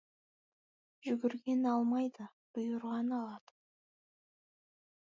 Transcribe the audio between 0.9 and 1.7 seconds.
Жүгірген